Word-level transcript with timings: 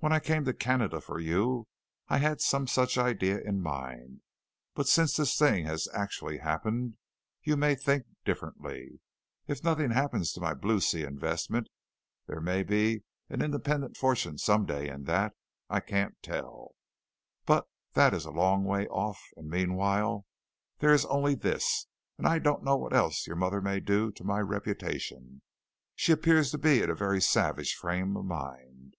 When 0.00 0.10
I 0.12 0.18
came 0.18 0.44
to 0.46 0.52
Canada 0.52 1.00
for 1.00 1.20
you, 1.20 1.68
I 2.08 2.18
had 2.18 2.40
some 2.40 2.66
such 2.66 2.98
idea 2.98 3.38
in 3.40 3.60
mind, 3.62 4.22
but 4.74 4.88
since 4.88 5.14
this 5.16 5.38
thing 5.38 5.66
has 5.66 5.86
actually 5.94 6.38
happened, 6.38 6.96
you 7.44 7.56
may 7.56 7.76
think 7.76 8.06
differently. 8.24 8.98
If 9.46 9.62
nothing 9.62 9.92
happens 9.92 10.32
to 10.32 10.40
my 10.40 10.52
Blue 10.54 10.80
Sea 10.80 11.04
investment, 11.04 11.68
there 12.26 12.40
may 12.40 12.64
be 12.64 13.04
an 13.28 13.40
independent 13.40 13.96
fortune 13.96 14.36
some 14.36 14.66
day 14.66 14.88
in 14.88 15.04
that. 15.04 15.32
I 15.70 15.78
can't 15.78 16.20
tell, 16.22 16.72
but 17.46 17.68
that 17.92 18.12
is 18.12 18.24
a 18.24 18.32
long 18.32 18.64
way 18.64 18.88
off, 18.88 19.22
and 19.36 19.48
meanwhile, 19.48 20.26
there 20.80 20.92
is 20.92 21.04
only 21.04 21.36
this, 21.36 21.86
and 22.18 22.26
I 22.26 22.40
don't 22.40 22.64
know 22.64 22.76
what 22.76 22.94
else 22.94 23.28
your 23.28 23.36
mother 23.36 23.60
may 23.62 23.78
do 23.78 24.10
to 24.10 24.24
my 24.24 24.40
reputation. 24.40 25.40
She 25.94 26.10
appears 26.10 26.50
to 26.50 26.58
be 26.58 26.82
in 26.82 26.90
a 26.90 26.96
very 26.96 27.22
savage 27.22 27.74
frame 27.76 28.16
of 28.16 28.24
mind. 28.24 28.94